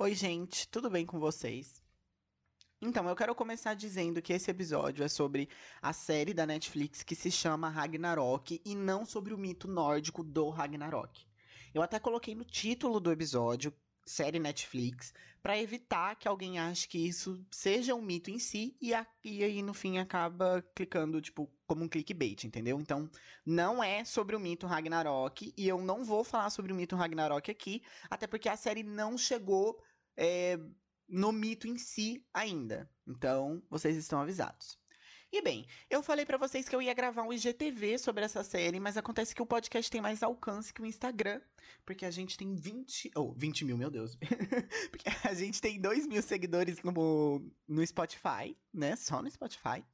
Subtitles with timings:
[0.00, 1.82] Oi, gente, tudo bem com vocês?
[2.80, 5.48] Então, eu quero começar dizendo que esse episódio é sobre
[5.82, 10.50] a série da Netflix que se chama Ragnarok e não sobre o mito nórdico do
[10.50, 11.26] Ragnarok.
[11.74, 13.74] Eu até coloquei no título do episódio
[14.06, 18.94] série Netflix para evitar que alguém ache que isso seja um mito em si e,
[18.94, 22.80] a, e aí no fim acaba clicando tipo como um clickbait, entendeu?
[22.80, 23.10] Então
[23.44, 27.50] não é sobre o mito Ragnarok e eu não vou falar sobre o mito Ragnarok
[27.50, 29.78] aqui, até porque a série não chegou
[30.18, 30.58] é,
[31.08, 32.90] no mito em si ainda.
[33.06, 34.76] Então vocês estão avisados.
[35.30, 38.80] E bem, eu falei para vocês que eu ia gravar um IGTV sobre essa série,
[38.80, 41.42] mas acontece que o podcast tem mais alcance que o Instagram,
[41.84, 43.10] porque a gente tem 20.
[43.14, 44.16] Ou, oh, 20 mil, meu Deus.
[44.90, 48.96] porque a gente tem 2 mil seguidores no, no Spotify, né?
[48.96, 49.84] Só no Spotify.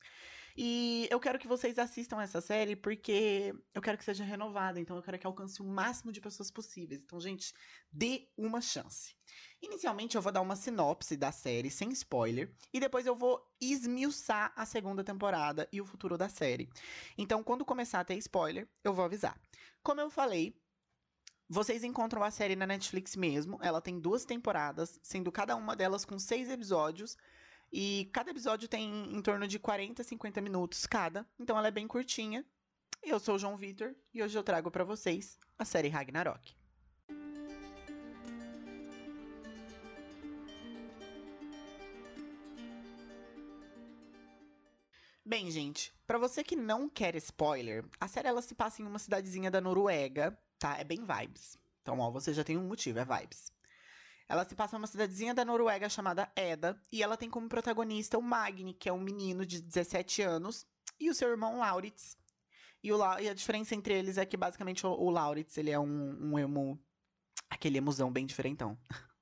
[0.57, 4.97] E eu quero que vocês assistam essa série porque eu quero que seja renovada, então
[4.97, 7.03] eu quero que alcance o máximo de pessoas possíveis.
[7.03, 7.53] Então, gente,
[7.91, 9.17] dê uma chance.
[9.61, 14.53] Inicialmente eu vou dar uma sinopse da série sem spoiler e depois eu vou esmiuçar
[14.55, 16.69] a segunda temporada e o futuro da série.
[17.19, 19.37] Então, quando começar a ter spoiler, eu vou avisar.
[19.83, 20.57] Como eu falei,
[21.49, 23.59] vocês encontram a série na Netflix mesmo.
[23.61, 27.17] Ela tem duas temporadas, sendo cada uma delas com seis episódios.
[27.77, 31.27] E cada episódio tem em torno de 40, 50 minutos cada.
[31.41, 32.47] Então ela é bem curtinha.
[33.03, 36.55] Eu sou o João Vitor e hoje eu trago para vocês a série Ragnarok.
[45.27, 49.01] Bem, gente, para você que não quer spoiler, a série ela se passa em uma
[49.01, 50.79] cidadezinha da Noruega, tá?
[50.79, 51.59] É bem vibes.
[51.83, 53.54] Então, ó, você já tem um motivo, é vibes.
[54.35, 58.23] Ela se passa numa cidadezinha da Noruega chamada Eda, e ela tem como protagonista o
[58.23, 60.67] Magni, que é um menino de 17 anos,
[60.99, 62.19] e o seu irmão Lauritz.
[62.83, 65.71] E, o La e a diferença entre eles é que basicamente o, o Lauritz, ele
[65.71, 66.77] é um, um emo.
[67.49, 68.77] aquele emozão bem diferentão.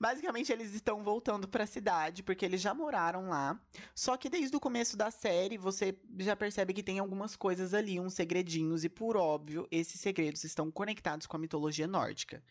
[0.00, 3.56] Basicamente, eles estão voltando para a cidade porque eles já moraram lá.
[3.94, 8.00] Só que desde o começo da série, você já percebe que tem algumas coisas ali,
[8.00, 12.42] uns segredinhos, e por óbvio, esses segredos estão conectados com a mitologia nórdica.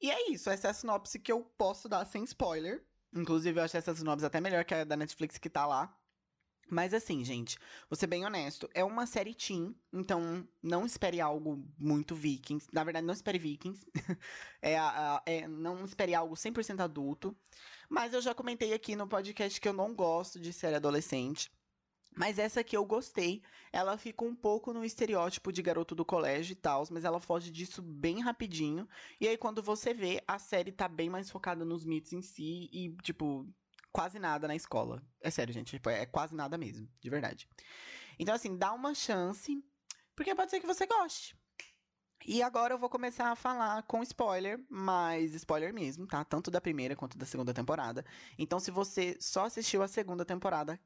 [0.00, 2.84] E é isso, essa é a sinopse que eu posso dar sem spoiler.
[3.14, 5.96] Inclusive, eu acho essa sinopse até melhor que a da Netflix que tá lá.
[6.68, 7.56] Mas assim, gente,
[7.88, 12.66] vou ser bem honesto, é uma série teen, então não espere algo muito vikings.
[12.72, 13.86] Na verdade, não espere vikings.
[14.60, 14.74] é,
[15.24, 17.36] é, não espere algo 100% adulto.
[17.88, 21.52] Mas eu já comentei aqui no podcast que eu não gosto de série adolescente.
[22.16, 23.42] Mas essa aqui eu gostei.
[23.70, 27.50] Ela fica um pouco no estereótipo de garoto do colégio e tal, mas ela foge
[27.50, 28.88] disso bem rapidinho.
[29.20, 32.70] E aí, quando você vê, a série tá bem mais focada nos mitos em si
[32.72, 33.46] e, tipo,
[33.92, 35.02] quase nada na escola.
[35.20, 35.72] É sério, gente.
[35.76, 37.46] Tipo, é quase nada mesmo, de verdade.
[38.18, 39.62] Então, assim, dá uma chance,
[40.14, 41.36] porque pode ser que você goste.
[42.24, 46.24] E agora eu vou começar a falar com spoiler, mas spoiler mesmo, tá?
[46.24, 48.04] Tanto da primeira quanto da segunda temporada.
[48.38, 50.80] Então, se você só assistiu a segunda temporada,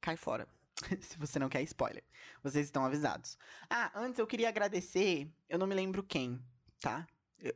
[0.00, 0.48] cai fora.
[1.00, 2.04] se você não quer spoiler.
[2.42, 3.36] Vocês estão avisados.
[3.68, 6.40] Ah, antes eu queria agradecer, eu não me lembro quem,
[6.80, 7.06] tá?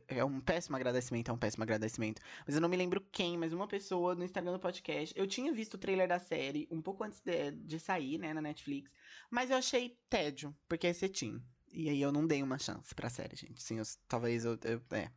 [0.07, 2.21] É um péssimo agradecimento, é um péssimo agradecimento.
[2.45, 5.13] Mas eu não me lembro quem, mas uma pessoa no Instagram do podcast.
[5.17, 8.41] Eu tinha visto o trailer da série um pouco antes de, de sair, né, na
[8.41, 8.89] Netflix.
[9.29, 11.43] Mas eu achei tédio, porque é cetim.
[11.73, 13.61] E aí eu não dei uma chance pra série, gente.
[13.61, 15.11] Sim, eu, talvez eu, eu, É.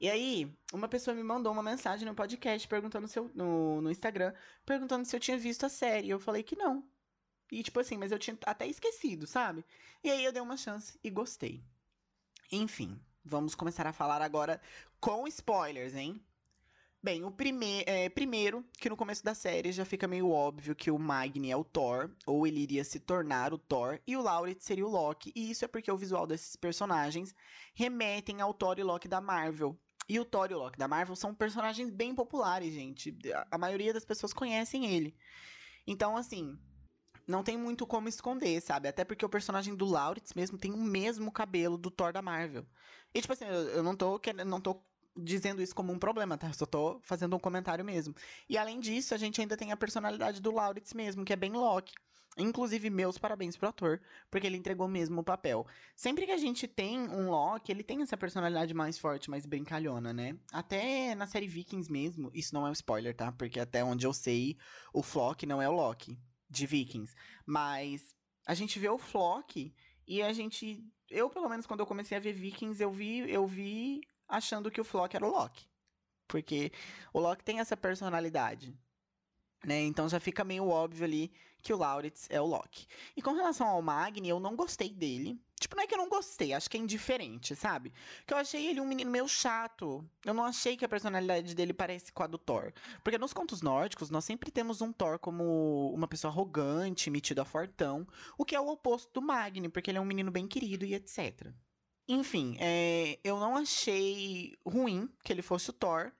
[0.00, 3.90] E aí, uma pessoa me mandou uma mensagem no podcast perguntando se eu, no, no
[3.90, 4.34] Instagram,
[4.66, 6.08] perguntando se eu tinha visto a série.
[6.08, 6.84] E eu falei que não.
[7.52, 9.64] E tipo assim, mas eu tinha até esquecido, sabe?
[10.02, 11.62] E aí eu dei uma chance e gostei.
[12.50, 13.00] Enfim.
[13.24, 14.60] Vamos começar a falar agora
[14.98, 16.20] com spoilers, hein?
[17.04, 20.88] Bem, o prime é, primeiro, que no começo da série já fica meio óbvio que
[20.88, 24.62] o Magni é o Thor, ou ele iria se tornar o Thor, e o Laurit
[24.62, 27.34] seria o Loki, e isso é porque o visual desses personagens
[27.74, 29.76] remetem ao Thor e Loki da Marvel.
[30.08, 33.18] E o Thor e o Loki da Marvel são personagens bem populares, gente.
[33.50, 35.16] A maioria das pessoas conhecem ele.
[35.84, 36.56] Então, assim,
[37.26, 38.86] não tem muito como esconder, sabe?
[38.86, 42.64] Até porque o personagem do Lauritz mesmo tem o mesmo cabelo do Thor da Marvel.
[43.12, 44.84] E, tipo assim, eu, eu não tô querendo, não tô
[45.16, 46.52] dizendo isso como um problema, tá?
[46.52, 48.14] Só tô fazendo um comentário mesmo.
[48.48, 51.52] E além disso, a gente ainda tem a personalidade do Lauritz mesmo, que é bem
[51.52, 51.92] Loki.
[52.38, 54.00] Inclusive, meus parabéns pro ator,
[54.30, 55.66] porque ele entregou mesmo o papel.
[55.94, 60.14] Sempre que a gente tem um Loki, ele tem essa personalidade mais forte, mais brincalhona,
[60.14, 60.38] né?
[60.50, 63.30] Até na série Vikings mesmo, isso não é um spoiler, tá?
[63.32, 64.56] Porque até onde eu sei,
[64.94, 67.14] o Flock não é o Loki de Vikings.
[67.44, 68.16] Mas
[68.46, 69.74] a gente vê o Flock
[70.06, 70.82] e a gente.
[71.10, 74.00] Eu, pelo menos, quando eu comecei a ver Vikings, eu vi, eu vi
[74.32, 75.66] achando que o Flock era o Loki.
[76.26, 76.72] Porque
[77.12, 78.74] o Loki tem essa personalidade.
[79.64, 79.80] né?
[79.82, 81.32] Então já fica meio óbvio ali
[81.62, 82.86] que o Lauritz é o Loki.
[83.16, 85.40] E com relação ao Magni, eu não gostei dele.
[85.60, 87.92] Tipo, não é que eu não gostei, acho que é indiferente, sabe?
[88.26, 90.04] Que eu achei ele um menino meio chato.
[90.24, 92.72] Eu não achei que a personalidade dele parece com a do Thor.
[93.04, 97.44] Porque nos contos nórdicos, nós sempre temos um Thor como uma pessoa arrogante, metido a
[97.44, 98.04] fortão.
[98.36, 100.94] O que é o oposto do Magni, porque ele é um menino bem querido e
[100.94, 101.52] etc.
[102.14, 106.12] Enfim, é, eu não achei ruim que ele fosse o Thor.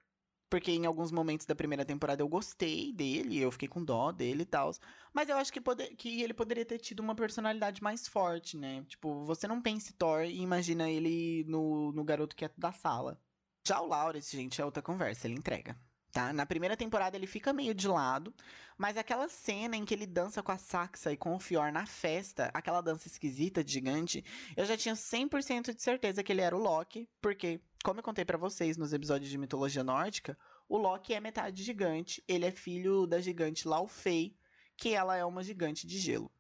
[0.49, 4.43] Porque em alguns momentos da primeira temporada eu gostei dele, eu fiquei com dó dele
[4.43, 4.71] e tal.
[5.13, 8.85] Mas eu acho que, poder, que ele poderia ter tido uma personalidade mais forte, né?
[8.87, 13.19] Tipo, você não pense Thor e imagina ele no, no garoto quieto da sala.
[13.67, 15.79] Já o Lawrence, gente, é outra conversa, ele entrega.
[16.13, 16.31] Tá?
[16.31, 18.35] Na primeira temporada ele fica meio de lado,
[18.77, 21.87] mas aquela cena em que ele dança com a Saxa e com o Fior na
[21.87, 24.23] festa, aquela dança esquisita, gigante,
[24.55, 28.27] eu já tinha 100% de certeza que ele era o Loki, porque como eu contei
[28.27, 30.37] para vocês nos episódios de mitologia nórdica,
[30.69, 34.37] o Loki é metade gigante, ele é filho da gigante Laufey,
[34.77, 36.31] que ela é uma gigante de gelo.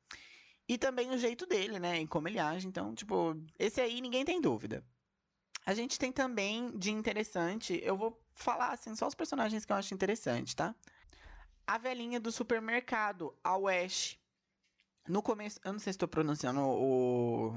[0.69, 4.25] E também o jeito dele, né, em como ele age, então, tipo, esse aí ninguém
[4.25, 4.85] tem dúvida.
[5.65, 9.77] A gente tem também de interessante, eu vou falar assim, só os personagens que eu
[9.77, 10.75] acho interessante, tá?
[11.67, 14.19] A velhinha do supermercado, a Wash.
[15.09, 17.53] No começo, eu não sei se estou pronunciando o,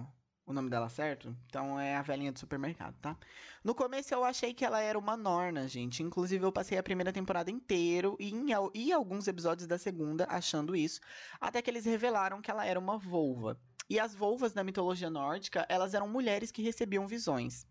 [0.45, 1.35] o nome dela certo?
[1.47, 3.17] Então é a velhinha do supermercado, tá?
[3.63, 6.03] No começo eu achei que ela era uma Norna, gente.
[6.03, 10.75] Inclusive eu passei a primeira temporada inteiro e, em, e alguns episódios da segunda achando
[10.75, 11.01] isso,
[11.39, 13.59] até que eles revelaram que ela era uma volva.
[13.89, 17.67] E as volvas da mitologia nórdica, elas eram mulheres que recebiam visões.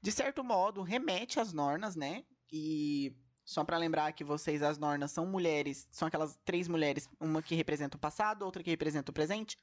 [0.00, 2.24] De certo modo, remete às Nornas, né?
[2.56, 3.12] E
[3.44, 7.56] só para lembrar que vocês, as Nornas, são mulheres, são aquelas três mulheres, uma que
[7.56, 9.58] representa o passado, outra que representa o presente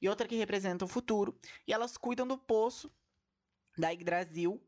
[0.00, 1.38] e outra que representa o futuro.
[1.68, 2.90] E elas cuidam do poço
[3.78, 4.60] da Yggdrasil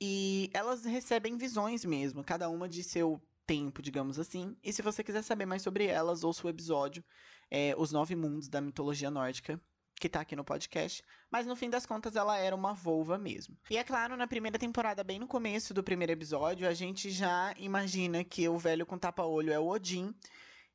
[0.00, 4.56] e elas recebem visões mesmo, cada uma de seu tempo, digamos assim.
[4.64, 7.04] E se você quiser saber mais sobre elas, ouça o episódio
[7.50, 9.60] é, Os Nove Mundos da Mitologia Nórdica,
[9.98, 11.04] que tá aqui no podcast.
[11.30, 13.56] Mas no fim das contas, ela era uma volva mesmo.
[13.70, 17.54] E é claro, na primeira temporada, bem no começo do primeiro episódio, a gente já
[17.58, 20.14] imagina que o velho com tapa-olho é o Odin.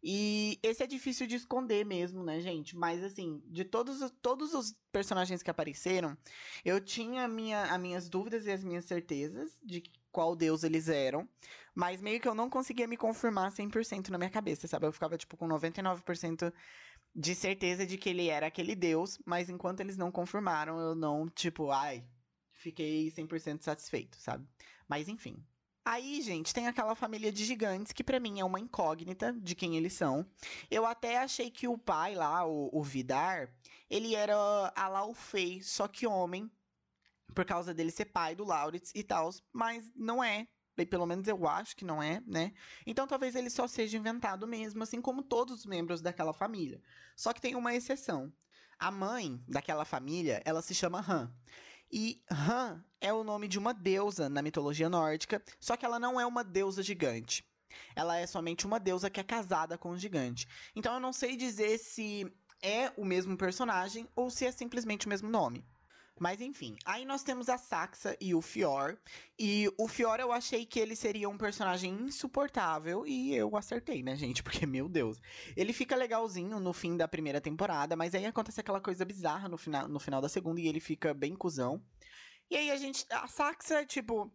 [0.06, 2.76] E esse é difícil de esconder mesmo, né, gente?
[2.76, 6.18] Mas, assim, de todos, todos os personagens que apareceram,
[6.66, 9.82] eu tinha minha, as minhas dúvidas e as minhas certezas de
[10.12, 11.28] qual deus eles eram.
[11.74, 14.86] Mas meio que eu não conseguia me confirmar 100% na minha cabeça, sabe?
[14.86, 16.54] Eu ficava, tipo, com 99%
[17.16, 19.20] de certeza de que ele era aquele deus.
[19.26, 22.04] Mas enquanto eles não confirmaram, eu não, tipo, ai,
[22.54, 24.48] fiquei 100% satisfeito, sabe?
[24.88, 25.44] Mas, enfim,
[25.86, 29.76] Aí, gente, tem aquela família de gigantes que para mim é uma incógnita de quem
[29.76, 30.26] eles são.
[30.72, 33.54] Eu até achei que o pai lá, o, o Vidar,
[33.90, 34.34] ele era
[34.74, 36.50] a Laufey, só que homem,
[37.36, 40.48] por causa dele ser pai do Lauritz e tal, mas não é.
[40.90, 42.54] Pelo menos eu acho que não é, né?
[42.86, 46.82] Então talvez ele só seja inventado mesmo, assim como todos os membros daquela família.
[47.16, 48.34] Só que tem uma exceção.
[48.80, 51.32] A mãe daquela família, ela se chama Han.
[51.92, 56.20] E Han é o nome de uma deusa na mitologia nórdica, só que ela não
[56.20, 57.46] é uma deusa gigante.
[57.96, 60.48] Ela é somente uma deusa que é casada com um gigante.
[60.76, 62.26] Então eu não sei dizer se
[62.62, 65.64] é o mesmo personagem ou se é simplesmente o mesmo nome.
[66.20, 68.98] Mas enfim, aí nós temos a Saxa e o Fior.
[69.38, 74.16] E o Fior eu achei que ele seria um personagem insuportável e eu acertei, né,
[74.16, 74.44] gente?
[74.44, 75.20] Porque, meu Deus.
[75.58, 79.58] Ele fica legalzinho no fim da primeira temporada, mas aí acontece aquela coisa bizarra no
[79.58, 81.84] final, no final da segunda e ele fica bem cuzão.
[82.50, 83.06] E aí a gente.
[83.10, 84.32] A Saxa, tipo.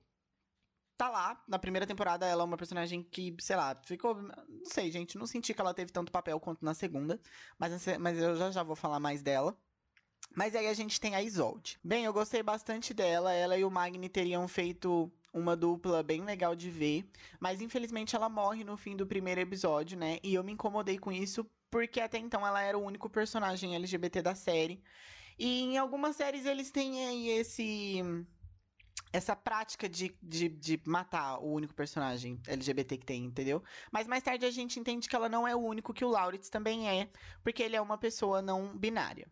[0.96, 1.42] Tá lá.
[1.46, 4.14] Na primeira temporada ela é uma personagem que, sei lá, ficou.
[4.16, 5.16] Não sei, gente.
[5.16, 7.20] Não senti que ela teve tanto papel quanto na segunda.
[7.58, 9.56] Mas, mas eu já já vou falar mais dela.
[10.34, 11.78] Mas aí a gente tem a Isolde.
[11.82, 13.32] Bem, eu gostei bastante dela.
[13.32, 17.08] Ela e o Magni teriam feito uma dupla bem legal de ver.
[17.40, 20.18] Mas infelizmente ela morre no fim do primeiro episódio, né?
[20.22, 24.22] E eu me incomodei com isso porque até então ela era o único personagem LGBT
[24.22, 24.82] da série.
[25.38, 28.02] E em algumas séries eles têm aí esse.
[29.10, 33.62] Essa prática de, de, de matar o único personagem LGBT que tem, entendeu?
[33.90, 36.50] Mas mais tarde a gente entende que ela não é o único, que o Lauritz
[36.50, 37.08] também é,
[37.42, 39.26] porque ele é uma pessoa não binária.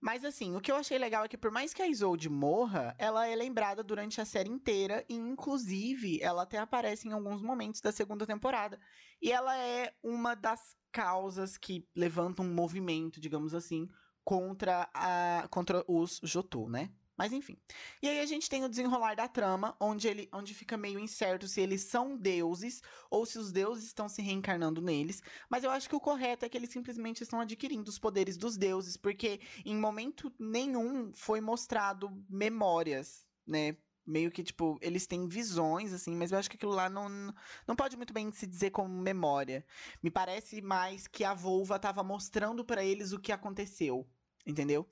[0.00, 2.94] Mas assim, o que eu achei legal é que por mais que a Isolde morra,
[2.98, 7.80] ela é lembrada durante a série inteira e inclusive ela até aparece em alguns momentos
[7.80, 8.78] da segunda temporada.
[9.20, 13.88] E ela é uma das causas que levantam um movimento, digamos assim,
[14.24, 16.92] contra a contra os Jotô, né?
[17.18, 17.56] Mas enfim.
[18.00, 21.48] E aí a gente tem o desenrolar da trama, onde ele onde fica meio incerto
[21.48, 25.20] se eles são deuses ou se os deuses estão se reencarnando neles.
[25.50, 28.56] Mas eu acho que o correto é que eles simplesmente estão adquirindo os poderes dos
[28.56, 33.76] deuses, porque em momento nenhum foi mostrado memórias, né?
[34.06, 37.10] meio que, tipo, eles têm visões, assim, mas eu acho que aquilo lá não,
[37.66, 39.66] não pode muito bem se dizer como memória.
[40.02, 44.08] Me parece mais que a Volva tava mostrando para eles o que aconteceu,
[44.46, 44.88] entendeu?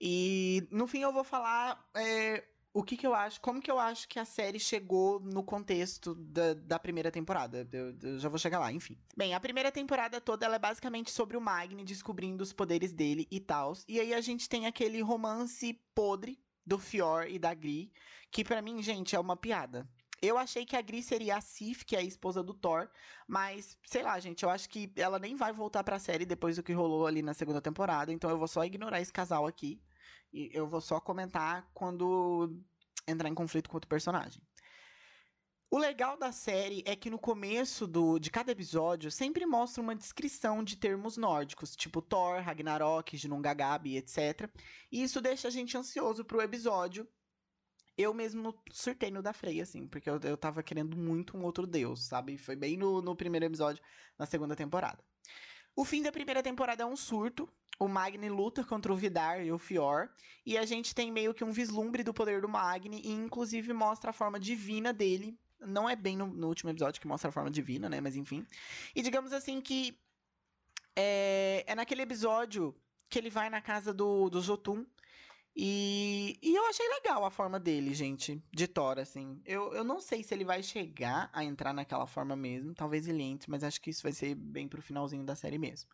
[0.00, 3.78] E no fim eu vou falar é, o que, que eu acho, como que eu
[3.78, 7.66] acho que a série chegou no contexto da, da primeira temporada.
[7.72, 8.96] Eu, eu, já vou chegar lá, enfim.
[9.16, 13.26] Bem, a primeira temporada toda ela é basicamente sobre o Magni descobrindo os poderes dele
[13.30, 13.72] e tal.
[13.88, 17.90] E aí a gente tem aquele romance podre do Fior e da Gri,
[18.30, 19.88] que para mim, gente, é uma piada.
[20.20, 22.88] Eu achei que a Gri seria a Sif, que é a esposa do Thor,
[23.26, 26.62] mas sei lá, gente, eu acho que ela nem vai voltar pra série depois do
[26.62, 29.80] que rolou ali na segunda temporada, então eu vou só ignorar esse casal aqui.
[30.32, 32.56] E eu vou só comentar quando
[33.06, 34.42] entrar em conflito com outro personagem.
[35.70, 39.94] O legal da série é que no começo do, de cada episódio sempre mostra uma
[39.94, 44.50] descrição de termos nórdicos, tipo Thor, Ragnarok, Ginnungagap, etc.
[44.90, 47.06] E isso deixa a gente ansioso pro episódio.
[47.98, 51.66] Eu mesmo surtei no da Freya, assim, porque eu, eu tava querendo muito um outro
[51.66, 52.38] deus, sabe?
[52.38, 53.82] Foi bem no, no primeiro episódio,
[54.18, 55.04] na segunda temporada.
[55.76, 57.46] O fim da primeira temporada é um surto,
[57.78, 60.08] o Magni luta contra o Vidar e o Fior,
[60.44, 64.10] e a gente tem meio que um vislumbre do poder do Magni, e inclusive mostra
[64.10, 65.38] a forma divina dele.
[65.60, 68.00] Não é bem no, no último episódio que mostra a forma divina, né?
[68.00, 68.46] Mas enfim.
[68.94, 69.98] E digamos assim que
[70.94, 72.74] é, é naquele episódio
[73.08, 74.84] que ele vai na casa do, do Jotun.
[75.54, 79.40] E, e eu achei legal a forma dele, gente, de Thor, assim.
[79.44, 82.74] Eu, eu não sei se ele vai chegar a entrar naquela forma mesmo.
[82.74, 85.88] Talvez ele entre, mas acho que isso vai ser bem pro finalzinho da série mesmo.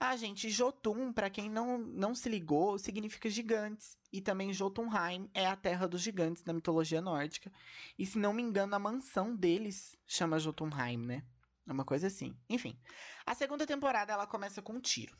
[0.00, 3.98] Ah, gente, Jotun, para quem não, não se ligou, significa gigantes.
[4.12, 7.52] E também Jotunheim é a terra dos gigantes da mitologia nórdica.
[7.98, 11.24] E se não me engano, a mansão deles chama Jotunheim, né?
[11.66, 12.36] É uma coisa assim.
[12.48, 12.78] Enfim,
[13.26, 15.16] a segunda temporada ela começa com um tiro.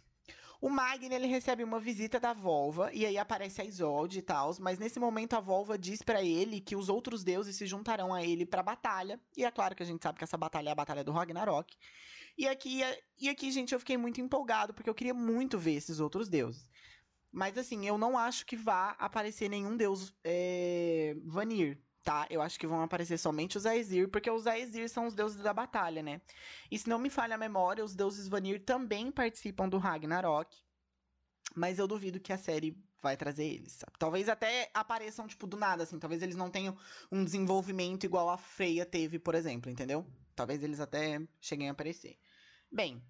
[0.61, 4.53] O Magni ele recebe uma visita da Volva e aí aparece a Isolde e tal,
[4.59, 8.25] mas nesse momento a Volva diz para ele que os outros deuses se juntarão a
[8.25, 9.21] ele para batalha.
[9.37, 11.77] E é claro que a gente sabe que essa batalha é a batalha do Ragnarok.
[12.39, 12.83] E aqui,
[13.19, 16.71] e aqui, gente, eu fiquei muito empolgado, porque eu queria muito ver esses outros deuses.
[17.33, 22.29] Mas assim, eu não acho que vá aparecer nenhum deus é, Vanir, tá?
[22.31, 25.53] Eu acho que vão aparecer somente os Aesir, porque os Aesir são os deuses da
[25.53, 26.21] batalha, né?
[26.71, 30.57] E se não me falha a memória, os deuses Vanir também participam do Ragnarok.
[31.57, 33.73] Mas eu duvido que a série vai trazer eles.
[33.73, 33.93] Sabe?
[33.99, 35.99] Talvez até apareçam, tipo, do nada, assim.
[35.99, 36.77] Talvez eles não tenham
[37.11, 40.07] um desenvolvimento igual a Freya teve, por exemplo, entendeu?
[40.37, 42.17] Talvez eles até cheguem a aparecer.
[42.71, 43.03] Bem,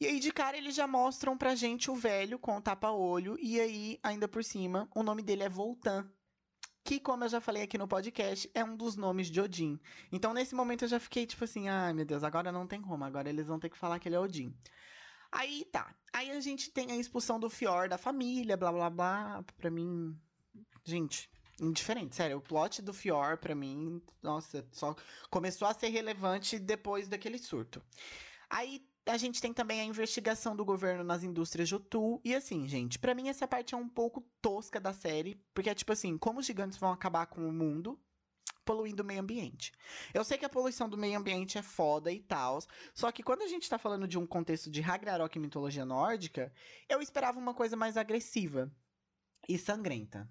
[0.00, 3.60] e aí de cara eles já mostram pra gente o velho com o tapa-olho e
[3.60, 6.08] aí, ainda por cima, o nome dele é Voltan.
[6.84, 9.78] Que, como eu já falei aqui no podcast, é um dos nomes de Odin.
[10.10, 13.04] Então, nesse momento, eu já fiquei tipo assim: ai meu Deus, agora não tem como,
[13.04, 14.56] agora eles vão ter que falar que ele é Odin.
[15.32, 15.94] Aí tá.
[16.12, 19.44] Aí a gente tem a expulsão do Fior da família, blá blá blá.
[19.56, 20.16] Pra mim.
[20.84, 21.28] Gente,
[21.60, 22.38] indiferente, sério.
[22.38, 24.94] O plot do Fior, pra mim, nossa, só
[25.28, 27.82] começou a ser relevante depois daquele surto.
[28.50, 32.20] Aí a gente tem também a investigação do governo nas indústrias de Otu.
[32.24, 35.74] E assim, gente, para mim essa parte é um pouco tosca da série, porque é
[35.74, 37.98] tipo assim, como os gigantes vão acabar com o mundo,
[38.64, 39.72] poluindo o meio ambiente.
[40.12, 42.58] Eu sei que a poluição do meio ambiente é foda e tal,
[42.94, 46.52] só que quando a gente tá falando de um contexto de Ragnarok e mitologia nórdica,
[46.88, 48.70] eu esperava uma coisa mais agressiva
[49.48, 50.28] e sangrenta.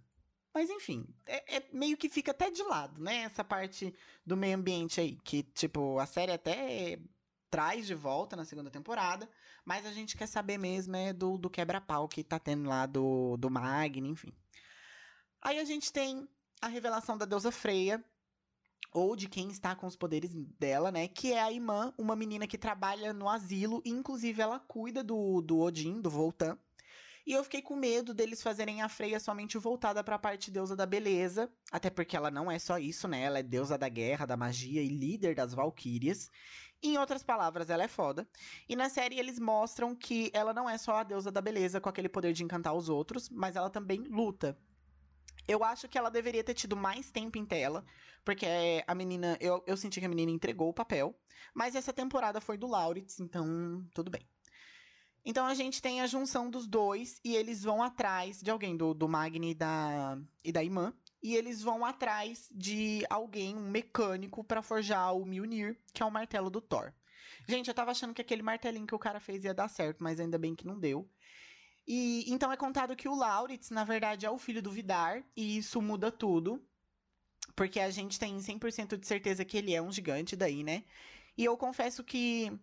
[0.53, 3.17] Mas enfim, é, é, meio que fica até de lado, né?
[3.17, 3.93] Essa parte
[4.25, 6.99] do meio ambiente aí, que, tipo, a série até
[7.49, 9.29] traz de volta na segunda temporada,
[9.65, 13.37] mas a gente quer saber mesmo é do, do quebra-pau que tá tendo lá do,
[13.37, 14.33] do Magni, enfim.
[15.41, 16.27] Aí a gente tem
[16.61, 18.03] a revelação da deusa Freya,
[18.93, 21.07] ou de quem está com os poderes dela, né?
[21.07, 25.59] Que é a Imã, uma menina que trabalha no asilo, inclusive ela cuida do, do
[25.59, 26.57] Odin, do Voltan.
[27.27, 30.77] E eu fiquei com medo deles fazerem a Freya somente voltada para a parte deusa
[30.77, 33.21] da beleza, até porque ela não é só isso, né?
[33.21, 36.31] Ela é deusa da guerra, da magia e líder das valquírias.
[36.81, 38.25] Em outras palavras, ela é foda.
[38.69, 41.89] E na série eles mostram que ela não é só a deusa da beleza com
[41.89, 44.57] aquele poder de encantar os outros, mas ela também luta.
[45.45, 47.83] Eu acho que ela deveria ter tido mais tempo em tela,
[48.23, 48.45] porque
[48.87, 49.37] a menina.
[49.41, 51.13] Eu, eu senti que a menina entregou o papel.
[51.53, 54.25] Mas essa temporada foi do Lauritz, então tudo bem.
[55.29, 58.93] Então a gente tem a junção dos dois e eles vão atrás de alguém, do,
[58.93, 64.41] do Magni e da, e da Imã e eles vão atrás de alguém, um mecânico,
[64.41, 66.93] para forjar o Mjolnir, que é o martelo do Thor.
[67.45, 70.17] Gente, eu tava achando que aquele martelinho que o cara fez ia dar certo, mas
[70.17, 71.05] ainda bem que não deu.
[71.85, 75.57] E então é contado que o Lauritz, na verdade, é o filho do Vidar, e
[75.57, 76.65] isso muda tudo.
[77.53, 80.85] Porque a gente tem 100% de certeza que ele é um gigante daí, né?
[81.37, 82.57] E eu confesso que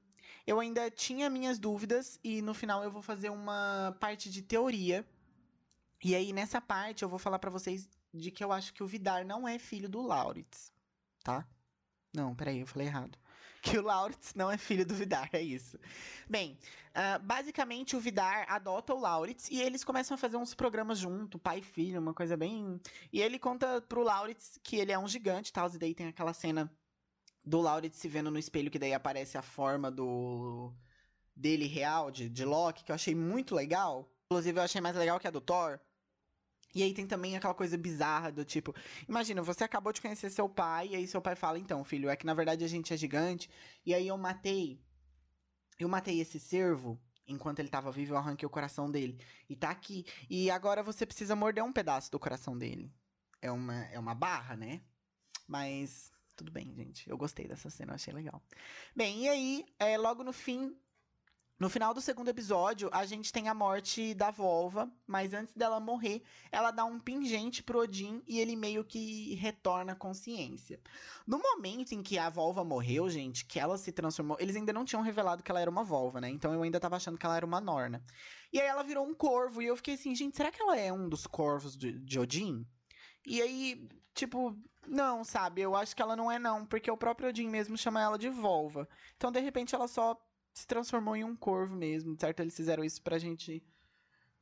[0.47, 5.05] eu ainda tinha minhas dúvidas e no final eu vou fazer uma parte de teoria.
[6.03, 8.87] E aí nessa parte eu vou falar para vocês de que eu acho que o
[8.87, 10.73] Vidar não é filho do Lauritz,
[11.23, 11.47] tá?
[12.15, 13.19] Não, peraí, eu falei errado.
[13.65, 15.79] Que o Lauritz não é filho do Vidar, é isso.
[16.29, 16.59] Bem,
[16.91, 21.39] uh, basicamente o Vidar adota o Lauritz e eles começam a fazer uns programas junto,
[21.39, 22.79] pai e filho, uma coisa bem.
[23.11, 26.35] E ele conta pro Lauritz que ele é um gigante, tal, e daí tem aquela
[26.35, 26.71] cena
[27.45, 30.73] do Lauritz se vendo no espelho, que daí aparece a forma do
[31.37, 34.09] dele real, de, de Loki, que eu achei muito legal.
[34.27, 35.81] Inclusive, eu achei mais legal que a do Thor.
[36.75, 38.75] E aí tem também aquela coisa bizarra do tipo,
[39.09, 42.17] imagina, você acabou de conhecer seu pai, e aí seu pai fala, então, filho, é
[42.17, 43.49] que na verdade a gente é gigante,
[43.87, 44.81] e aí eu matei.
[45.79, 49.21] Eu matei esse cervo, enquanto ele tava vivo, eu arranquei o coração dele.
[49.49, 50.05] E tá aqui.
[50.29, 52.93] E agora você precisa morder um pedaço do coração dele.
[53.41, 54.81] É uma, é uma barra, né?
[55.47, 57.09] Mas tudo bem, gente.
[57.09, 58.43] Eu gostei dessa cena, eu achei legal.
[58.95, 60.77] Bem, e aí, é, logo no fim
[61.57, 65.79] no final do segundo episódio, a gente tem a morte da Volva, mas antes dela
[65.79, 70.81] morrer, ela dá um pingente pro Odin e ele meio que retorna à consciência.
[71.25, 74.85] No momento em que a Volva morreu, gente, que ela se transformou, eles ainda não
[74.85, 76.29] tinham revelado que ela era uma Volva, né?
[76.29, 78.05] Então eu ainda tava achando que ela era uma Norna.
[78.53, 80.93] E aí ela virou um corvo e eu fiquei assim, gente, será que ela é
[80.93, 82.67] um dos corvos de, de Odin?
[83.25, 85.61] E aí, tipo, não, sabe?
[85.61, 88.29] Eu acho que ela não é não, porque o próprio Odin mesmo chama ela de
[88.29, 88.89] Volva.
[89.17, 90.21] Então, de repente, ela só
[90.53, 92.41] se transformou em um corvo mesmo, certo?
[92.41, 93.63] Eles fizeram isso pra gente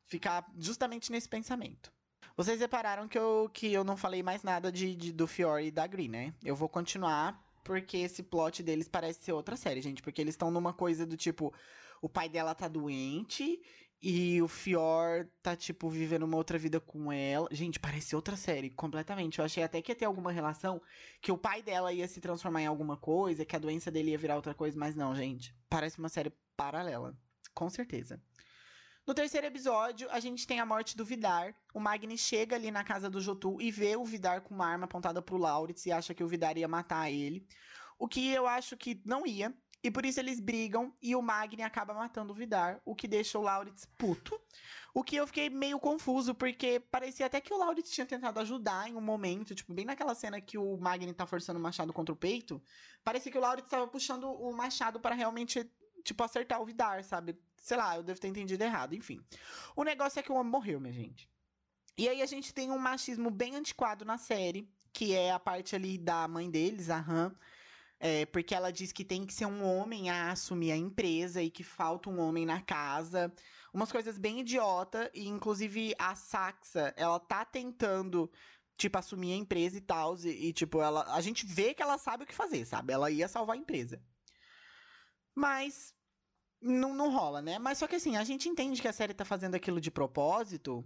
[0.07, 1.93] ficar justamente nesse pensamento.
[2.37, 5.71] Vocês repararam que eu, que eu não falei mais nada de, de do Fiore e
[5.71, 6.35] da Green, né?
[6.45, 10.03] Eu vou continuar porque esse plot deles parece ser outra série, gente.
[10.03, 11.53] Porque eles estão numa coisa do tipo:
[12.01, 13.61] o pai dela tá doente
[14.03, 17.49] e o Fior tá, tipo, vivendo uma outra vida com ela.
[17.53, 19.39] Gente, parece outra série, completamente.
[19.39, 20.83] Eu achei até que ia ter alguma relação,
[21.21, 24.19] que o pai dela ia se transformar em alguma coisa, que a doença dele ia
[24.19, 25.55] virar outra coisa, mas não, gente.
[25.71, 27.17] Parece uma série paralela.
[27.55, 28.21] Com certeza.
[29.07, 31.55] No terceiro episódio, a gente tem a morte do Vidar.
[31.73, 34.85] O Magni chega ali na casa do Jotu e vê o Vidar com uma arma
[34.85, 37.47] apontada pro Lauritz e acha que o Vidar ia matar ele.
[37.99, 41.63] O que eu acho que não ia, e por isso eles brigam e o Magni
[41.63, 44.41] acaba matando o Vidar, o que deixa o Lauritz puto.
[44.95, 48.89] O que eu fiquei meio confuso, porque parecia até que o Lauritz tinha tentado ajudar
[48.89, 52.13] em um momento, tipo, bem naquela cena que o Magni tá forçando o machado contra
[52.13, 52.63] o peito.
[53.03, 55.69] Parecia que o Lauritz tava puxando o machado para realmente,
[56.05, 57.37] tipo, acertar o Vidar, sabe?
[57.57, 59.25] Sei lá, eu devo ter entendido errado, enfim.
[59.75, 61.29] O negócio é que o homem morreu, minha gente.
[61.97, 65.75] E aí a gente tem um machismo bem antiquado na série, que é a parte
[65.75, 67.35] ali da mãe deles, a Han,
[68.05, 71.49] é, porque ela diz que tem que ser um homem a assumir a empresa e
[71.49, 73.33] que falta um homem na casa.
[73.73, 75.09] Umas coisas bem idiota.
[75.15, 78.29] E, inclusive, a Saxa, ela tá tentando,
[78.77, 80.17] tipo, assumir a empresa e tal.
[80.19, 82.93] E, e, tipo, ela, a gente vê que ela sabe o que fazer, sabe?
[82.93, 84.03] Ela ia salvar a empresa.
[85.33, 85.95] Mas.
[86.61, 87.61] Não, não rola, né?
[87.61, 90.85] Mas só que assim, a gente entende que a série tá fazendo aquilo de propósito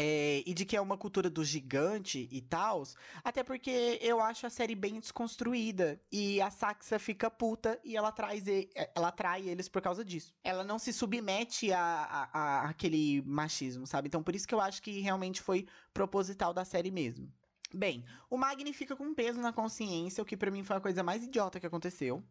[0.00, 2.84] é, e de que é uma cultura do gigante e tal.
[3.24, 6.00] Até porque eu acho a série bem desconstruída.
[6.12, 10.32] E a Saxa fica puta e ela traz é, ela atrai eles por causa disso.
[10.44, 14.06] Ela não se submete a, a, a aquele machismo, sabe?
[14.06, 17.32] Então por isso que eu acho que realmente foi proposital da série mesmo.
[17.74, 21.02] Bem, o Magni fica com peso na consciência, o que para mim foi a coisa
[21.02, 22.22] mais idiota que aconteceu.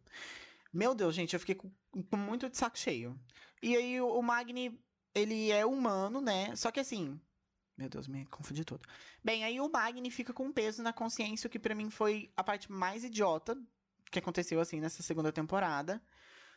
[0.72, 1.70] Meu Deus, gente, eu fiquei com,
[2.10, 3.18] com muito de saco cheio.
[3.62, 4.80] E aí o Magni,
[5.14, 6.56] ele é humano, né?
[6.56, 7.20] Só que assim,
[7.78, 8.86] meu Deus, me confundi tudo.
[9.24, 12.30] Bem, aí o Magni fica com um peso na consciência, o que para mim foi
[12.36, 13.56] a parte mais idiota
[14.10, 16.02] que aconteceu assim nessa segunda temporada.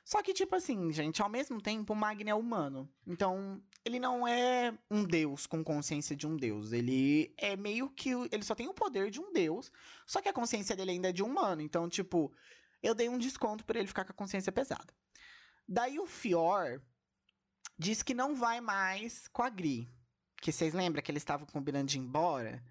[0.04, 2.90] Só que, tipo assim, gente, ao mesmo tempo, o Magni é humano.
[3.06, 6.72] Então, ele não é um deus com consciência de um deus.
[6.72, 8.10] Ele é meio que.
[8.32, 9.72] Ele só tem o poder de um deus.
[10.08, 11.62] Só que a consciência dele ainda é de um humano.
[11.62, 12.34] Então, tipo,
[12.82, 14.92] eu dei um desconto para ele ficar com a consciência pesada.
[15.68, 16.82] Daí o Fior
[17.78, 19.88] diz que não vai mais com a Gri.
[20.42, 22.64] Que vocês lembram que eles estavam combinando de ir embora?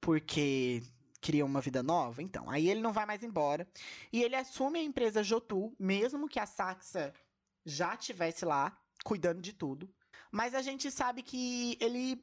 [0.00, 0.82] Porque
[1.20, 2.22] queriam uma vida nova?
[2.22, 3.66] Então, aí ele não vai mais embora.
[4.12, 7.12] E ele assume a empresa Jotu, mesmo que a Saxa
[7.64, 9.92] já estivesse lá, cuidando de tudo.
[10.30, 12.22] Mas a gente sabe que ele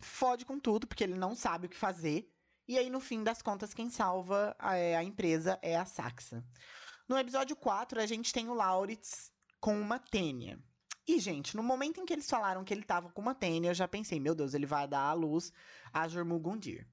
[0.00, 2.28] fode com tudo, porque ele não sabe o que fazer.
[2.66, 6.44] E aí, no fim das contas, quem salva a, é, a empresa é a Saxa.
[7.08, 10.58] No episódio 4, a gente tem o Lauritz com uma Tênia.
[11.06, 13.74] E, gente, no momento em que eles falaram que ele tava com uma tênia, eu
[13.74, 15.52] já pensei, meu Deus, ele vai dar à luz
[15.92, 16.86] a Jormungandr.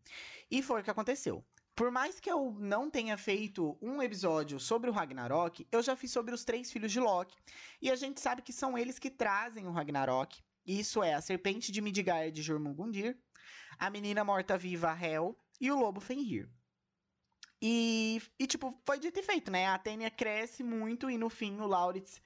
[0.50, 1.46] E foi o que aconteceu.
[1.76, 6.12] Por mais que eu não tenha feito um episódio sobre o Ragnarok, eu já fiz
[6.12, 7.38] sobre os três filhos de Loki.
[7.82, 10.42] E a gente sabe que são eles que trazem o Ragnarok.
[10.66, 13.16] Isso é a serpente de Midgard de Jormungandr,
[13.78, 16.50] a menina morta-viva Hel e o lobo Fenrir.
[17.62, 19.68] E, e, tipo, foi dito e feito, né?
[19.68, 22.22] A Tênia cresce muito e no fim o Lauritz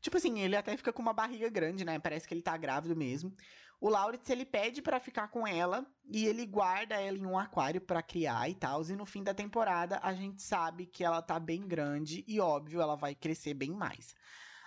[0.00, 1.98] Tipo assim, ele até fica com uma barriga grande, né?
[1.98, 3.34] Parece que ele tá grávido mesmo.
[3.80, 7.80] o Lauritz ele pede para ficar com ela e ele guarda ela em um aquário
[7.80, 8.82] para criar e tal.
[8.84, 12.80] E no fim da temporada a gente sabe que ela tá bem grande e óbvio
[12.80, 14.14] ela vai crescer bem mais.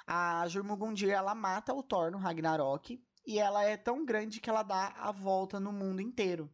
[0.05, 4.63] A Jormungandr ela mata o Thor no Ragnarok e ela é tão grande que ela
[4.63, 6.49] dá a volta no mundo inteiro.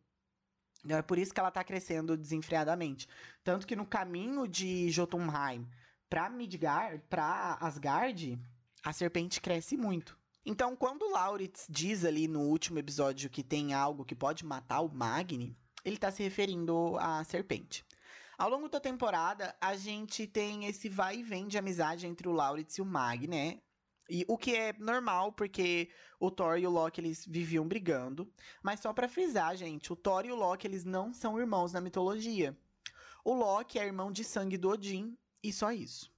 [0.83, 3.07] Então, é por isso que ela tá crescendo desenfreadamente.
[3.43, 5.67] Tanto que no caminho de Jotunheim
[6.07, 8.39] para Midgard, para Asgard,
[8.85, 10.15] a serpente cresce muito.
[10.45, 14.93] Então, quando Lauritz diz ali no último episódio que tem algo que pode matar o
[14.93, 17.83] Magni, ele está se referindo à serpente.
[18.37, 22.31] Ao longo da temporada, a gente tem esse vai e vem de amizade entre o
[22.31, 23.59] Lauritz e o Mag, né?
[24.07, 28.31] E o que é normal, porque o Thor e o Loki eles viviam brigando.
[28.61, 31.81] Mas só para frisar, gente, o Thor e o Loki eles não são irmãos na
[31.81, 32.55] mitologia.
[33.23, 36.13] O Loki é irmão de sangue do Odin e só isso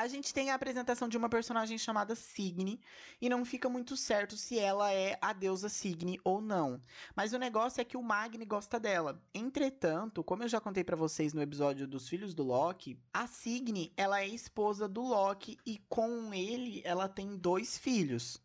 [0.00, 2.80] a gente tem a apresentação de uma personagem chamada Signy,
[3.20, 6.80] e não fica muito certo se ela é a deusa Signy ou não.
[7.14, 9.22] Mas o negócio é que o Magni gosta dela.
[9.34, 13.92] Entretanto, como eu já contei para vocês no episódio dos Filhos do Loki, a Signy,
[13.94, 18.40] ela é esposa do Loki e com ele ela tem dois filhos.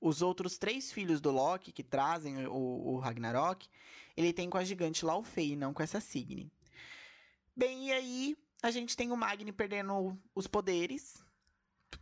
[0.00, 3.68] Os outros três filhos do Loki, que trazem o, o Ragnarok,
[4.16, 6.50] ele tem com a gigante Laufey, não com essa Signy.
[7.54, 11.22] Bem, e aí a gente tem o Magni perdendo os poderes.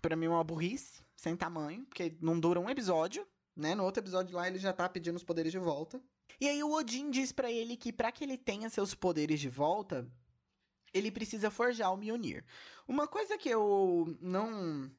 [0.00, 3.74] Pra mim, uma burrice, sem tamanho, porque não dura um episódio, né?
[3.74, 6.00] No outro episódio lá, ele já tá pedindo os poderes de volta.
[6.40, 9.48] E aí o Odin diz para ele que para que ele tenha seus poderes de
[9.48, 10.06] volta,
[10.92, 12.44] ele precisa forjar o Mjolnir.
[12.86, 14.90] Uma coisa que eu não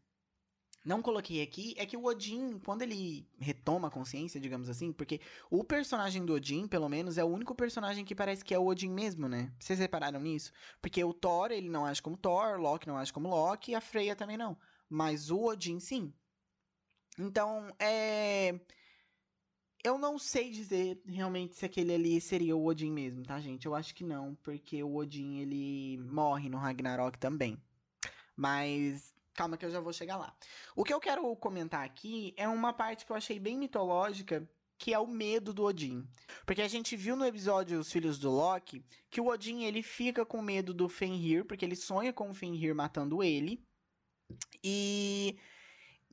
[0.86, 5.20] não coloquei aqui é que o Odin, quando ele retoma a consciência, digamos assim, porque
[5.50, 8.68] o personagem do Odin, pelo menos, é o único personagem que parece que é o
[8.68, 9.52] Odin mesmo, né?
[9.60, 10.54] Vocês repararam nisso?
[10.80, 13.82] Porque o Thor, ele não age como Thor, Loki não age como Loki, e a
[13.82, 14.56] Freya também não.
[14.88, 16.14] Mas o Odin, sim.
[17.18, 18.60] Então, é.
[19.84, 23.66] Eu não sei dizer realmente se aquele ali seria o Odin mesmo, tá, gente?
[23.66, 27.58] Eu acho que não, porque o Odin, ele morre no Ragnarok também.
[28.36, 30.34] Mas Calma que eu já vou chegar lá.
[30.76, 34.94] O que eu quero comentar aqui é uma parte que eu achei bem mitológica, que
[34.94, 36.08] é o medo do Odin.
[36.46, 40.26] Porque a gente viu no episódio Os Filhos do Loki que o Odin ele fica
[40.26, 43.62] com medo do Fenrir, porque ele sonha com o Fenrir matando ele.
[44.64, 45.38] E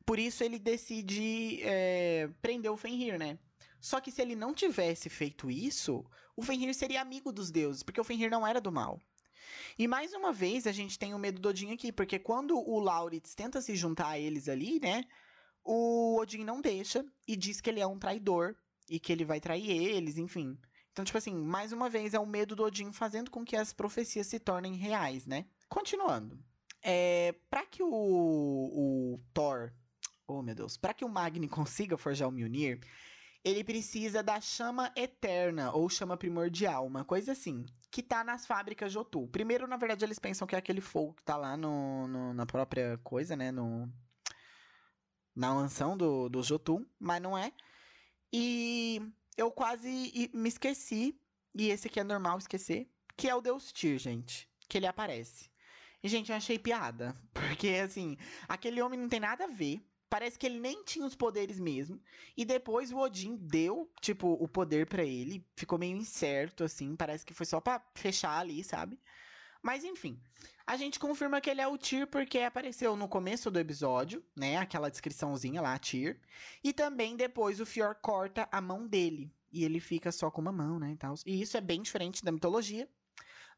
[0.04, 3.38] por isso ele decide é, prender o Fenrir, né?
[3.80, 6.04] Só que se ele não tivesse feito isso,
[6.37, 9.00] o Fenrir seria amigo dos deuses, porque o Fenrir não era do mal.
[9.78, 12.78] E mais uma vez a gente tem o medo do Odin aqui, porque quando o
[12.78, 15.05] Lauritz tenta se juntar a eles ali, né?
[15.64, 18.57] O Odin não deixa e diz que ele é um traidor
[18.88, 20.59] e que ele vai trair eles, enfim.
[20.92, 23.72] Então, tipo assim, mais uma vez é o medo do Odin fazendo com que as
[23.72, 25.46] profecias se tornem reais, né?
[25.68, 26.38] Continuando.
[26.83, 29.72] É, para que o, o Thor,
[30.26, 32.81] oh meu Deus, para que o Magni consiga forjar o Mjolnir,
[33.44, 38.92] ele precisa da chama eterna ou chama primordial, uma coisa assim, que tá nas fábricas
[38.92, 39.26] Jotu.
[39.28, 42.46] Primeiro, na verdade, eles pensam que é aquele fogo que tá lá no, no na
[42.46, 43.92] própria coisa, né, no
[45.35, 47.52] na mansão do, do Jotun, mas não é.
[48.33, 49.00] E
[49.37, 51.18] eu quase me esqueci,
[51.55, 55.50] e esse aqui é normal esquecer, que é o Deus Tyr, gente, que ele aparece.
[56.02, 58.16] E, gente, eu achei piada, porque, assim,
[58.48, 59.81] aquele homem não tem nada a ver
[60.12, 61.98] Parece que ele nem tinha os poderes mesmo.
[62.37, 65.42] E depois o Odin deu, tipo, o poder para ele.
[65.57, 66.94] Ficou meio incerto, assim.
[66.94, 69.01] Parece que foi só pra fechar ali, sabe?
[69.62, 70.20] Mas enfim.
[70.66, 74.59] A gente confirma que ele é o Tyr porque apareceu no começo do episódio, né?
[74.59, 76.20] Aquela descriçãozinha lá, Tyr.
[76.62, 79.33] E também depois o Fior corta a mão dele.
[79.51, 80.92] E ele fica só com uma mão, né?
[80.92, 81.14] E, tal.
[81.25, 82.87] e isso é bem diferente da mitologia.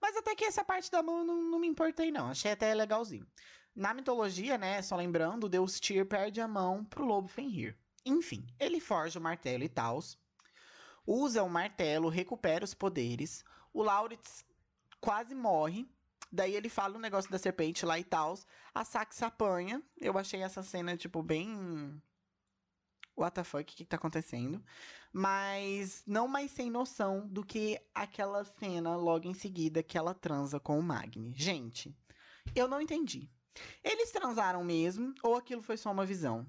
[0.00, 2.28] Mas até que essa parte da mão não, não me importei, não.
[2.28, 3.26] Achei até legalzinho.
[3.74, 7.76] Na mitologia, né, só lembrando, deus Tyr perde a mão pro lobo Fenrir.
[8.06, 9.98] Enfim, ele forja o martelo e tal.
[11.06, 13.44] Usa o martelo, recupera os poderes.
[13.72, 14.44] O Lauritz
[15.00, 15.88] quase morre.
[16.30, 18.38] Daí ele fala o um negócio da serpente lá e tal.
[18.74, 19.82] A Sax apanha.
[20.00, 22.00] Eu achei essa cena, tipo, bem.
[23.16, 24.64] What the fuck, o que tá acontecendo?
[25.12, 30.58] Mas não mais sem noção do que aquela cena logo em seguida que ela transa
[30.58, 31.32] com o Magni.
[31.36, 31.96] Gente,
[32.56, 33.30] eu não entendi.
[33.82, 36.46] Eles transaram mesmo ou aquilo foi só uma visão?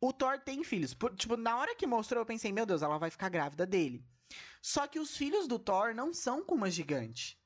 [0.00, 0.94] O Thor tem filhos.
[0.94, 4.04] Por, tipo, na hora que mostrou, eu pensei, meu Deus, ela vai ficar grávida dele.
[4.60, 7.38] Só que os filhos do Thor não são com uma gigante.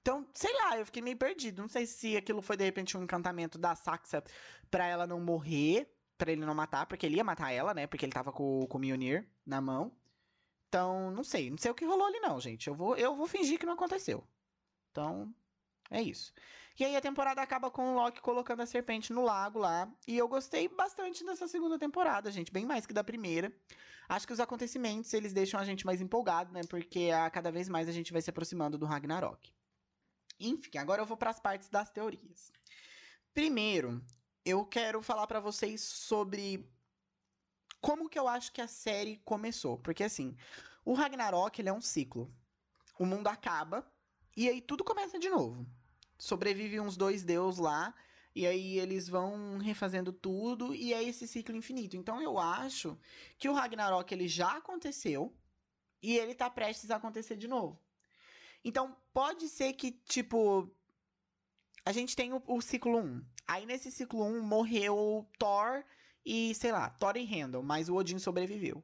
[0.00, 1.62] Então, sei lá, eu fiquei meio perdido.
[1.62, 4.22] Não sei se aquilo foi de repente um encantamento da Saxa
[4.70, 7.86] pra ela não morrer, para ele não matar, porque ele ia matar ela, né?
[7.86, 9.96] Porque ele tava com, com o Mjolnir na mão.
[10.68, 11.50] Então, não sei.
[11.50, 12.68] Não sei o que rolou ali, não, gente.
[12.68, 14.26] Eu vou, eu vou fingir que não aconteceu.
[14.90, 15.34] Então,
[15.90, 16.34] é isso.
[16.76, 19.88] E aí a temporada acaba com o Loki colocando a serpente no lago lá.
[20.08, 22.52] E eu gostei bastante dessa segunda temporada, gente.
[22.52, 23.52] Bem mais que da primeira.
[24.08, 26.62] Acho que os acontecimentos, eles deixam a gente mais empolgado, né?
[26.68, 29.52] Porque a cada vez mais a gente vai se aproximando do Ragnarok.
[30.40, 32.52] Enfim, agora eu vou para as partes das teorias.
[33.32, 34.04] Primeiro,
[34.44, 36.68] eu quero falar para vocês sobre
[37.80, 39.78] como que eu acho que a série começou.
[39.78, 40.36] Porque assim,
[40.84, 42.34] o Ragnarok, ele é um ciclo.
[42.98, 43.86] O mundo acaba
[44.36, 45.64] e aí tudo começa de novo.
[46.24, 47.94] Sobrevive uns dois deuses lá
[48.34, 51.98] e aí eles vão refazendo tudo e é esse ciclo infinito.
[51.98, 52.98] Então eu acho
[53.36, 55.36] que o Ragnarok ele já aconteceu
[56.02, 57.78] e ele tá prestes a acontecer de novo.
[58.64, 60.74] Então pode ser que, tipo,
[61.84, 63.22] a gente tem o, o ciclo 1.
[63.46, 65.84] Aí nesse ciclo 1 morreu Thor
[66.24, 68.82] e, sei lá, Thor e Randall, mas o Odin sobreviveu.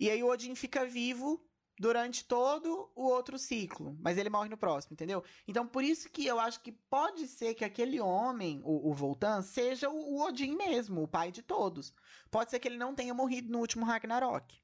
[0.00, 1.38] E aí o Odin fica vivo
[1.78, 5.24] durante todo o outro ciclo, mas ele morre no próximo, entendeu?
[5.48, 9.42] Então, por isso que eu acho que pode ser que aquele homem, o, o Voltan,
[9.42, 11.94] seja o, o, Odin mesmo, o pai de todos.
[12.30, 14.60] Pode ser que ele não tenha morrido no último Ragnarok.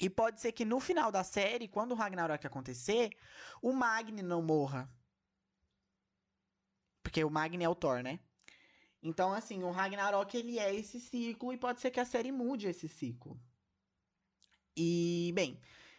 [0.00, 3.16] E pode ser que no final da série, quando o Ragnarok acontecer,
[3.62, 4.90] o Magni não morra.
[7.02, 8.20] Porque o Magni é o Thor, né?
[9.02, 12.66] Então, assim, o Ragnarok ele é esse ciclo e pode ser que a série mude
[12.66, 13.40] esse ciclo.
[14.76, 15.58] E, bem,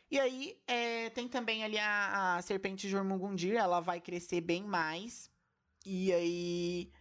[0.10, 5.30] e aí, é, tem também ali a, a serpente Jormungundir, ela vai crescer bem mais.
[5.86, 6.91] E aí,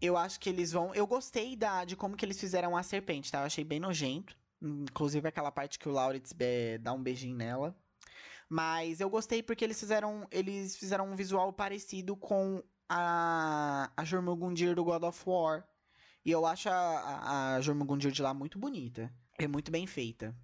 [0.00, 0.94] eu acho que eles vão...
[0.94, 3.40] Eu gostei da, de como que eles fizeram a serpente, tá?
[3.40, 4.36] Eu achei bem nojento.
[4.62, 7.76] Inclusive aquela parte que o Lauritz é, dá um beijinho nela.
[8.48, 14.74] Mas eu gostei porque eles fizeram, eles fizeram um visual parecido com a, a Jormungundir
[14.74, 15.66] do God of War.
[16.24, 19.12] E eu acho a, a Jormungundir de lá muito bonita.
[19.38, 20.34] É muito bem feita.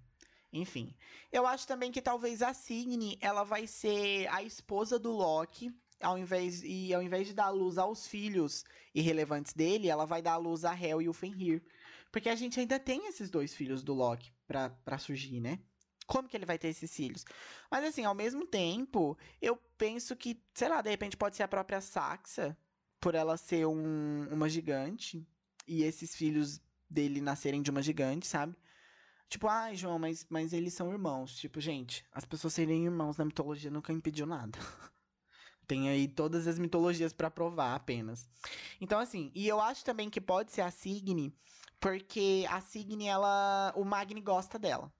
[0.51, 0.93] Enfim.
[1.31, 6.17] Eu acho também que talvez a Signe, ela vai ser a esposa do Loki, ao
[6.17, 10.65] invés e ao invés de dar luz aos filhos irrelevantes dele, ela vai dar luz
[10.65, 11.63] a Hel e o Fenrir.
[12.11, 15.59] Porque a gente ainda tem esses dois filhos do Loki para surgir, né?
[16.05, 17.23] Como que ele vai ter esses filhos?
[17.69, 21.47] Mas assim, ao mesmo tempo, eu penso que, sei lá, de repente pode ser a
[21.47, 22.57] própria Saxa,
[22.99, 25.25] por ela ser um, uma gigante,
[25.65, 26.59] e esses filhos
[26.89, 28.57] dele nascerem de uma gigante, sabe?
[29.31, 31.33] Tipo, ai, ah, João, mas, mas eles são irmãos.
[31.37, 34.59] Tipo, gente, as pessoas serem irmãos na mitologia nunca impediu nada.
[35.65, 38.29] Tem aí todas as mitologias para provar apenas.
[38.81, 41.33] Então, assim, e eu acho também que pode ser a Signe,
[41.79, 43.71] porque a Signe, ela.
[43.77, 44.91] O Magni gosta dela.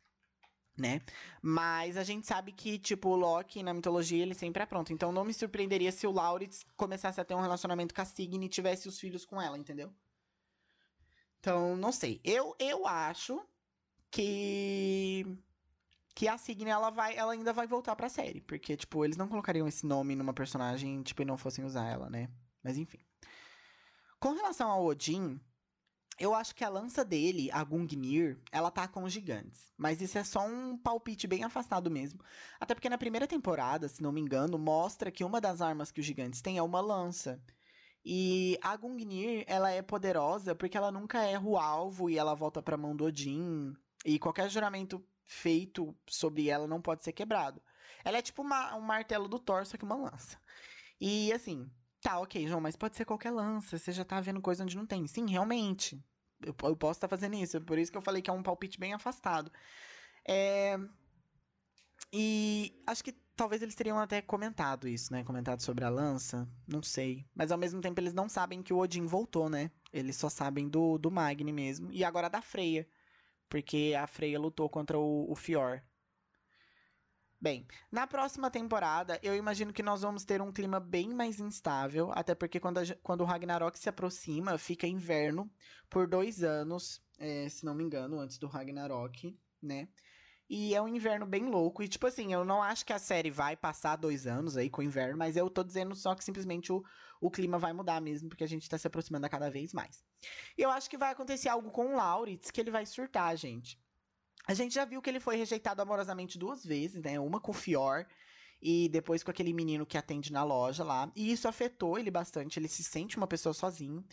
[0.78, 1.02] Né?
[1.42, 4.94] Mas a gente sabe que, tipo, o Loki na mitologia ele sempre é pronto.
[4.94, 8.46] Então não me surpreenderia se o Lauritz começasse a ter um relacionamento com a Signe
[8.46, 9.94] e tivesse os filhos com ela, entendeu?
[11.42, 12.22] Então, não sei.
[12.24, 13.46] Eu, eu acho
[14.12, 15.26] que
[16.14, 19.18] que a Signe ela vai ela ainda vai voltar para a série, porque tipo, eles
[19.18, 22.30] não colocariam esse nome numa personagem, tipo, e não fossem usar ela, né?
[22.64, 23.00] Mas enfim.
[24.20, 25.40] Com relação ao Odin,
[26.20, 29.74] eu acho que a lança dele, a Gungnir, ela tá com os gigantes.
[29.76, 32.20] Mas isso é só um palpite bem afastado mesmo.
[32.60, 36.00] Até porque na primeira temporada, se não me engano, mostra que uma das armas que
[36.00, 37.42] os gigantes têm é uma lança.
[38.06, 42.62] E a Gungnir, ela é poderosa porque ela nunca erra o alvo e ela volta
[42.62, 43.74] pra mão do Odin.
[44.06, 47.62] E qualquer juramento feito sobre ela não pode ser quebrado.
[48.04, 50.38] Ela é tipo uma, um martelo do Thor, só que uma lança.
[51.00, 51.70] E assim,
[52.02, 53.78] tá, ok, João, mas pode ser qualquer lança.
[53.78, 55.08] Você já tá vendo coisa onde não tem.
[55.08, 56.04] Sim, realmente.
[56.42, 57.62] Eu, eu posso estar tá fazendo isso.
[57.62, 59.52] Por isso que eu falei que é um palpite bem afastado.
[60.28, 60.78] É...
[62.12, 65.24] E acho que talvez eles teriam até comentado isso, né?
[65.24, 66.48] Comentado sobre a lança.
[66.68, 67.26] Não sei.
[67.34, 69.72] Mas ao mesmo tempo eles não sabem que o Odin voltou, né?
[69.94, 71.90] Eles só sabem do, do Magni mesmo.
[71.92, 72.88] E agora da Freya
[73.52, 75.84] porque a Freya lutou contra o, o Fior.
[77.40, 82.12] Bem, na próxima temporada, eu imagino que nós vamos ter um clima bem mais instável,
[82.14, 85.52] até porque quando, a, quando o Ragnarok se aproxima, fica inverno
[85.90, 89.90] por dois anos, é, se não me engano, antes do Ragnarok, né?
[90.54, 91.82] E é um inverno bem louco.
[91.82, 94.82] E, tipo assim, eu não acho que a série vai passar dois anos aí com
[94.82, 96.84] o inverno, mas eu tô dizendo só que simplesmente o,
[97.22, 100.04] o clima vai mudar mesmo, porque a gente tá se aproximando a cada vez mais.
[100.58, 103.80] E eu acho que vai acontecer algo com o Lauritz, que ele vai surtar, gente.
[104.46, 107.18] A gente já viu que ele foi rejeitado amorosamente duas vezes, né?
[107.18, 108.06] Uma com o Fior
[108.62, 111.10] e depois com aquele menino que atende na loja lá.
[111.16, 114.04] E isso afetou ele bastante, ele se sente uma pessoa sozinho.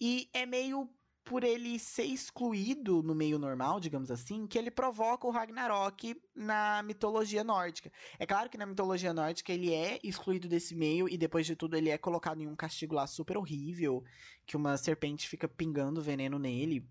[0.00, 0.88] E é meio
[1.24, 6.82] por ele ser excluído no meio normal, digamos assim, que ele provoca o Ragnarok na
[6.82, 7.92] mitologia nórdica.
[8.18, 11.76] É claro que na mitologia nórdica ele é excluído desse meio e depois de tudo
[11.76, 14.04] ele é colocado em um castigo lá super horrível,
[14.46, 16.88] que uma serpente fica pingando veneno nele.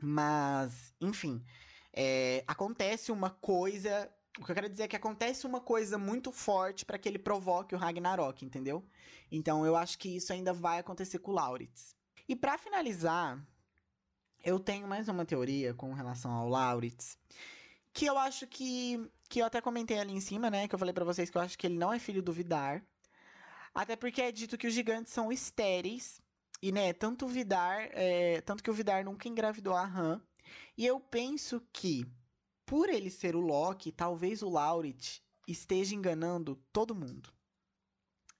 [0.00, 1.42] Mas, enfim,
[1.92, 6.30] é, acontece uma coisa O que eu quero dizer é que acontece uma coisa muito
[6.32, 8.86] forte para que ele provoque o Ragnarok, entendeu?
[9.30, 11.99] Então eu acho que isso ainda vai acontecer com o Lauritz.
[12.30, 13.44] E para finalizar,
[14.44, 17.18] eu tenho mais uma teoria com relação ao Lauritz,
[17.92, 20.94] que eu acho que que eu até comentei ali em cima, né, que eu falei
[20.94, 22.84] para vocês que eu acho que ele não é filho do Vidar.
[23.74, 26.22] Até porque é dito que os gigantes são estéreis.
[26.62, 30.22] E, né, tanto o Vidar, é, tanto que o Vidar nunca engravidou a Han.
[30.78, 32.06] E eu penso que,
[32.64, 37.32] por ele ser o Loki, talvez o Laurit esteja enganando todo mundo.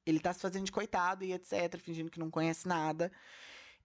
[0.07, 3.11] Ele tá se fazendo de coitado e etc, fingindo que não conhece nada.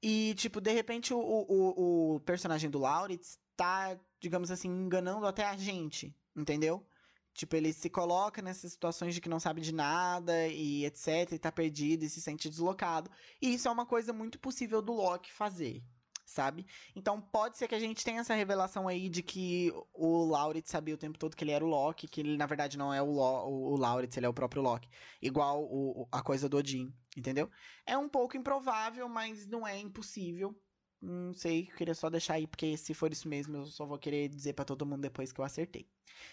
[0.02, 5.46] E, tipo, de repente o, o, o personagem do Lauritz tá, digamos assim, enganando até
[5.46, 6.86] a gente, entendeu?
[7.34, 11.40] Tipo, ele se coloca nessas situações de que não sabe de nada e etc, e
[11.40, 13.12] tá perdido e se sente deslocado.
[13.42, 15.84] E isso é uma coisa muito possível do Loki fazer,
[16.26, 16.66] sabe?
[16.96, 20.96] Então pode ser que a gente tenha essa revelação aí de que o Lauritz sabia
[20.96, 23.12] o tempo todo que ele era o Loki, que ele na verdade não é o,
[23.12, 24.90] Lo o Lauritz, ele é o próprio Loki.
[25.22, 27.50] Igual o, a coisa do Odin, entendeu?
[27.86, 30.60] É um pouco improvável, mas não é impossível.
[31.02, 34.28] Não sei, queria só deixar aí, porque se for isso mesmo, eu só vou querer
[34.28, 35.88] dizer para todo mundo depois que eu acertei.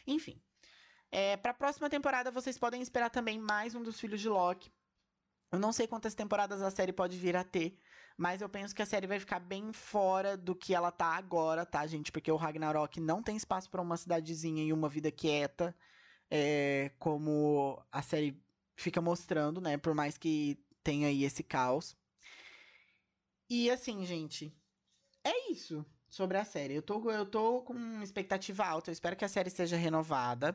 [0.06, 0.40] Enfim.
[1.10, 4.72] É, para a próxima temporada, vocês podem esperar também mais um dos filhos de Loki.
[5.52, 7.76] Eu não sei quantas temporadas a série pode vir a ter,
[8.16, 11.66] mas eu penso que a série vai ficar bem fora do que ela tá agora,
[11.66, 12.12] tá, gente?
[12.12, 15.76] Porque o Ragnarok não tem espaço para uma cidadezinha e uma vida quieta,
[16.30, 18.42] é, como a série
[18.76, 19.76] fica mostrando, né?
[19.76, 21.96] Por mais que tenha aí esse caos.
[23.48, 24.52] E assim, gente,
[25.24, 26.74] é isso sobre a série.
[26.74, 30.54] Eu tô, eu tô com expectativa alta, eu espero que a série seja renovada.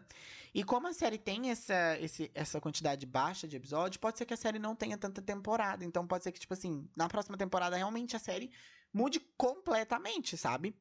[0.54, 4.36] E como a série tem essa, esse, essa quantidade baixa de episódios, pode ser que
[4.36, 5.84] a série não tenha tanta temporada.
[5.84, 8.52] Então pode ser que, tipo assim, na próxima temporada realmente a série
[8.94, 10.76] mude completamente, sabe?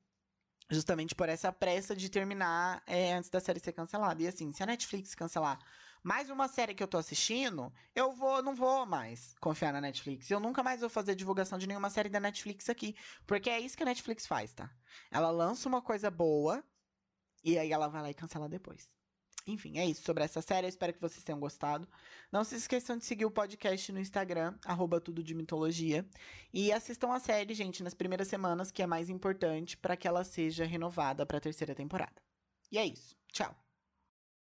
[0.70, 4.22] Justamente por essa pressa de terminar é, antes da série ser cancelada.
[4.22, 5.58] E assim, se a Netflix cancelar
[6.06, 10.30] mais uma série que eu tô assistindo, eu vou, não vou mais confiar na Netflix.
[10.30, 12.94] Eu nunca mais vou fazer divulgação de nenhuma série da Netflix aqui,
[13.26, 14.70] porque é isso que a Netflix faz, tá?
[15.10, 16.62] Ela lança uma coisa boa
[17.42, 18.88] e aí ela vai lá e cancela depois.
[19.48, 20.66] Enfim, é isso sobre essa série.
[20.66, 21.88] Eu espero que vocês tenham gostado.
[22.30, 26.08] Não se esqueçam de seguir o podcast no Instagram, arroba tudo de mitologia.
[26.54, 30.22] E assistam a série, gente, nas primeiras semanas, que é mais importante para que ela
[30.22, 32.22] seja renovada para a terceira temporada.
[32.70, 33.16] E é isso.
[33.32, 33.65] Tchau.